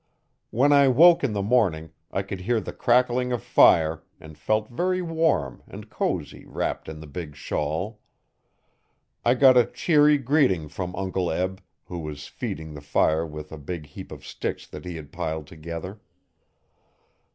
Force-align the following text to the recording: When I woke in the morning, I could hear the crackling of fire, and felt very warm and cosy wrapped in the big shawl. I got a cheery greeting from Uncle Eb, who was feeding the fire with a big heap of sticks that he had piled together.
When 0.49 0.73
I 0.73 0.87
woke 0.87 1.23
in 1.23 1.33
the 1.33 1.43
morning, 1.43 1.91
I 2.09 2.23
could 2.23 2.39
hear 2.41 2.59
the 2.59 2.73
crackling 2.73 3.31
of 3.31 3.43
fire, 3.43 4.01
and 4.19 4.35
felt 4.35 4.67
very 4.71 5.03
warm 5.03 5.61
and 5.67 5.91
cosy 5.91 6.43
wrapped 6.47 6.89
in 6.89 7.01
the 7.01 7.05
big 7.05 7.35
shawl. 7.35 7.99
I 9.23 9.35
got 9.35 9.57
a 9.57 9.65
cheery 9.67 10.17
greeting 10.17 10.69
from 10.69 10.95
Uncle 10.95 11.29
Eb, 11.29 11.61
who 11.85 11.99
was 11.99 12.25
feeding 12.25 12.73
the 12.73 12.81
fire 12.81 13.27
with 13.27 13.51
a 13.51 13.59
big 13.59 13.85
heap 13.85 14.11
of 14.11 14.25
sticks 14.25 14.65
that 14.65 14.85
he 14.85 14.95
had 14.95 15.11
piled 15.11 15.45
together. 15.45 16.01